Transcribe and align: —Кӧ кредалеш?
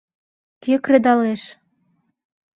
—Кӧ 0.63 0.73
кредалеш? 0.85 1.41